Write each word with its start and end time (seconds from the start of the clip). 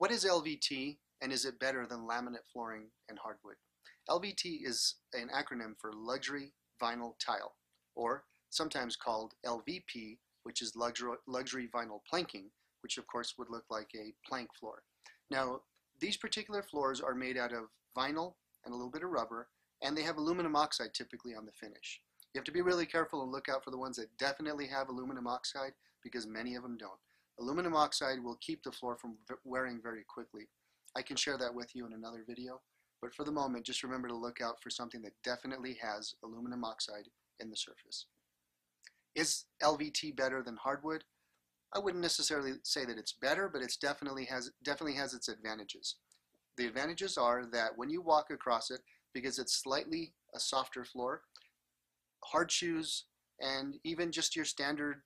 What 0.00 0.10
is 0.10 0.24
LVT 0.24 0.96
and 1.20 1.30
is 1.30 1.44
it 1.44 1.60
better 1.60 1.86
than 1.86 2.08
laminate 2.08 2.48
flooring 2.50 2.86
and 3.10 3.18
hardwood? 3.18 3.56
LVT 4.08 4.66
is 4.66 4.94
an 5.12 5.28
acronym 5.28 5.74
for 5.78 5.92
Luxury 5.92 6.54
Vinyl 6.82 7.12
Tile, 7.22 7.52
or 7.94 8.24
sometimes 8.48 8.96
called 8.96 9.34
LVP, 9.44 10.16
which 10.44 10.62
is 10.62 10.74
luxury, 10.74 11.18
luxury 11.26 11.68
vinyl 11.68 12.00
planking, 12.08 12.50
which 12.82 12.96
of 12.96 13.06
course 13.08 13.34
would 13.36 13.50
look 13.50 13.64
like 13.68 13.90
a 13.94 14.14
plank 14.26 14.48
floor. 14.58 14.84
Now, 15.30 15.60
these 16.00 16.16
particular 16.16 16.62
floors 16.62 17.02
are 17.02 17.14
made 17.14 17.36
out 17.36 17.52
of 17.52 17.64
vinyl 17.94 18.36
and 18.64 18.72
a 18.72 18.76
little 18.78 18.90
bit 18.90 19.04
of 19.04 19.10
rubber, 19.10 19.48
and 19.82 19.94
they 19.94 20.02
have 20.02 20.16
aluminum 20.16 20.56
oxide 20.56 20.94
typically 20.94 21.34
on 21.34 21.44
the 21.44 21.52
finish. 21.52 22.00
You 22.32 22.38
have 22.38 22.46
to 22.46 22.52
be 22.52 22.62
really 22.62 22.86
careful 22.86 23.22
and 23.22 23.30
look 23.30 23.50
out 23.50 23.62
for 23.62 23.70
the 23.70 23.76
ones 23.76 23.98
that 23.98 24.16
definitely 24.16 24.66
have 24.68 24.88
aluminum 24.88 25.26
oxide 25.26 25.72
because 26.02 26.26
many 26.26 26.54
of 26.54 26.62
them 26.62 26.78
don't. 26.78 26.98
Aluminum 27.38 27.74
oxide 27.74 28.22
will 28.22 28.38
keep 28.40 28.62
the 28.62 28.72
floor 28.72 28.96
from 28.96 29.16
wearing 29.44 29.80
very 29.82 30.04
quickly. 30.08 30.48
I 30.96 31.02
can 31.02 31.16
share 31.16 31.38
that 31.38 31.54
with 31.54 31.74
you 31.74 31.86
in 31.86 31.92
another 31.92 32.24
video, 32.26 32.60
but 33.00 33.14
for 33.14 33.24
the 33.24 33.32
moment, 33.32 33.64
just 33.64 33.82
remember 33.82 34.08
to 34.08 34.16
look 34.16 34.40
out 34.40 34.62
for 34.62 34.70
something 34.70 35.00
that 35.02 35.12
definitely 35.24 35.78
has 35.80 36.14
aluminum 36.24 36.64
oxide 36.64 37.08
in 37.38 37.48
the 37.50 37.56
surface. 37.56 38.06
Is 39.14 39.44
LVT 39.62 40.16
better 40.16 40.42
than 40.42 40.56
hardwood? 40.56 41.04
I 41.74 41.78
wouldn't 41.78 42.02
necessarily 42.02 42.54
say 42.64 42.84
that 42.84 42.98
it's 42.98 43.12
better, 43.12 43.48
but 43.48 43.62
it 43.62 43.72
definitely 43.80 44.24
has 44.26 44.50
definitely 44.64 44.96
has 44.96 45.14
its 45.14 45.28
advantages. 45.28 45.96
The 46.56 46.66
advantages 46.66 47.16
are 47.16 47.46
that 47.52 47.76
when 47.76 47.90
you 47.90 48.02
walk 48.02 48.30
across 48.30 48.70
it, 48.70 48.80
because 49.14 49.38
it's 49.38 49.62
slightly 49.62 50.12
a 50.34 50.40
softer 50.40 50.84
floor, 50.84 51.22
hard 52.24 52.50
shoes 52.50 53.04
and 53.40 53.78
even 53.84 54.12
just 54.12 54.36
your 54.36 54.44
standard 54.44 55.02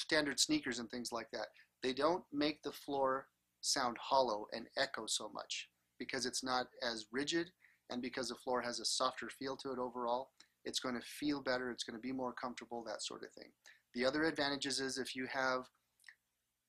standard 0.00 0.40
sneakers 0.40 0.78
and 0.78 0.90
things 0.90 1.12
like 1.12 1.30
that, 1.32 1.48
they 1.82 1.92
don't 1.92 2.24
make 2.32 2.62
the 2.62 2.72
floor 2.72 3.26
sound 3.60 3.96
hollow 4.00 4.46
and 4.52 4.66
echo 4.76 5.04
so 5.06 5.30
much 5.34 5.68
because 5.98 6.26
it's 6.26 6.42
not 6.42 6.66
as 6.82 7.06
rigid 7.12 7.50
and 7.90 8.00
because 8.00 8.28
the 8.28 8.34
floor 8.36 8.60
has 8.62 8.80
a 8.80 8.84
softer 8.84 9.28
feel 9.28 9.56
to 9.56 9.72
it 9.72 9.78
overall. 9.78 10.30
It's 10.64 10.80
going 10.80 10.94
to 10.94 11.00
feel 11.02 11.42
better, 11.42 11.70
it's 11.70 11.84
going 11.84 11.96
to 11.96 12.02
be 12.02 12.12
more 12.12 12.32
comfortable, 12.32 12.84
that 12.84 13.02
sort 13.02 13.22
of 13.22 13.32
thing. 13.32 13.50
The 13.94 14.04
other 14.04 14.24
advantages 14.24 14.80
is 14.80 14.98
if 14.98 15.16
you 15.16 15.26
have 15.26 15.64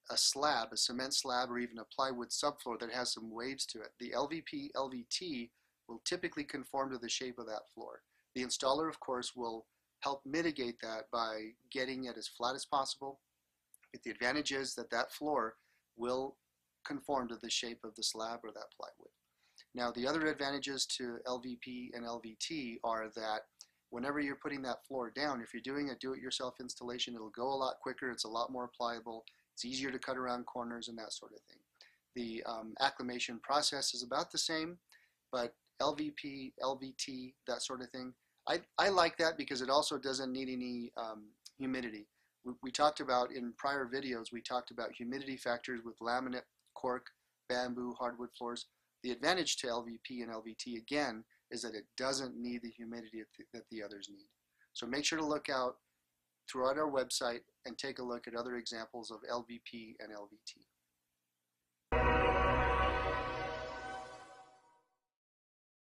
a 0.09 0.17
slab, 0.17 0.69
a 0.71 0.77
cement 0.77 1.13
slab, 1.13 1.49
or 1.49 1.59
even 1.59 1.77
a 1.77 1.85
plywood 1.95 2.29
subfloor 2.29 2.79
that 2.79 2.91
has 2.91 3.13
some 3.13 3.31
waves 3.31 3.65
to 3.67 3.79
it, 3.79 3.91
the 3.99 4.11
LVP, 4.15 4.69
LVT 4.75 5.49
will 5.87 6.01
typically 6.05 6.43
conform 6.43 6.91
to 6.91 6.97
the 6.97 7.09
shape 7.09 7.37
of 7.37 7.45
that 7.47 7.69
floor. 7.73 8.01
The 8.35 8.43
installer, 8.43 8.89
of 8.89 8.99
course, 8.99 9.33
will 9.35 9.65
help 10.01 10.21
mitigate 10.25 10.79
that 10.81 11.03
by 11.11 11.49
getting 11.71 12.05
it 12.05 12.17
as 12.17 12.27
flat 12.27 12.55
as 12.55 12.65
possible. 12.65 13.19
But 13.91 14.03
the 14.03 14.11
advantage 14.11 14.51
is 14.51 14.75
that 14.75 14.89
that 14.91 15.11
floor 15.11 15.55
will 15.97 16.37
conform 16.85 17.27
to 17.29 17.37
the 17.41 17.49
shape 17.49 17.79
of 17.83 17.95
the 17.95 18.03
slab 18.03 18.39
or 18.43 18.51
that 18.51 18.71
plywood. 18.75 19.11
Now, 19.73 19.91
the 19.91 20.07
other 20.07 20.27
advantages 20.27 20.85
to 20.97 21.17
LVP 21.27 21.91
and 21.93 22.05
LVT 22.05 22.77
are 22.83 23.09
that 23.15 23.41
whenever 23.89 24.19
you're 24.19 24.35
putting 24.35 24.61
that 24.63 24.85
floor 24.87 25.11
down, 25.11 25.41
if 25.41 25.53
you're 25.53 25.61
doing 25.61 25.89
a 25.89 25.95
do-it-yourself 25.95 26.55
installation, 26.59 27.13
it'll 27.13 27.29
go 27.29 27.47
a 27.47 27.55
lot 27.55 27.75
quicker, 27.81 28.09
it's 28.09 28.25
a 28.25 28.29
lot 28.29 28.51
more 28.51 28.69
pliable, 28.75 29.23
it's 29.53 29.65
easier 29.65 29.91
to 29.91 29.99
cut 29.99 30.17
around 30.17 30.45
corners 30.45 30.87
and 30.87 30.97
that 30.97 31.13
sort 31.13 31.31
of 31.33 31.39
thing. 31.41 31.57
The 32.15 32.43
um, 32.49 32.73
acclimation 32.81 33.39
process 33.43 33.93
is 33.93 34.03
about 34.03 34.31
the 34.31 34.37
same, 34.37 34.77
but 35.31 35.53
LVP, 35.81 36.53
LVT, 36.61 37.33
that 37.47 37.61
sort 37.61 37.81
of 37.81 37.89
thing, 37.89 38.13
I, 38.51 38.59
I 38.77 38.89
like 38.89 39.17
that 39.17 39.37
because 39.37 39.61
it 39.61 39.69
also 39.69 39.97
doesn't 39.97 40.33
need 40.33 40.49
any 40.49 40.91
um, 40.97 41.23
humidity. 41.57 42.07
We, 42.43 42.53
we 42.61 42.71
talked 42.71 42.99
about 42.99 43.31
in 43.31 43.53
prior 43.57 43.89
videos, 43.91 44.33
we 44.33 44.41
talked 44.41 44.71
about 44.71 44.91
humidity 44.91 45.37
factors 45.37 45.79
with 45.85 45.97
laminate, 45.99 46.41
cork, 46.75 47.05
bamboo, 47.47 47.95
hardwood 47.97 48.29
floors. 48.37 48.65
The 49.03 49.11
advantage 49.11 49.55
to 49.57 49.67
LVP 49.67 50.21
and 50.21 50.31
LVT 50.31 50.77
again 50.77 51.23
is 51.49 51.61
that 51.61 51.75
it 51.75 51.85
doesn't 51.97 52.35
need 52.35 52.61
the 52.61 52.69
humidity 52.69 53.23
that 53.53 53.63
the 53.71 53.81
others 53.81 54.09
need. 54.11 54.27
So 54.73 54.85
make 54.85 55.05
sure 55.05 55.17
to 55.17 55.25
look 55.25 55.47
out 55.49 55.75
throughout 56.51 56.77
our 56.77 56.91
website 56.91 57.41
and 57.65 57.77
take 57.77 57.99
a 57.99 58.03
look 58.03 58.27
at 58.27 58.35
other 58.35 58.57
examples 58.57 59.11
of 59.11 59.19
LVP 59.31 59.95
and 60.01 60.11
LVT. 60.11 60.65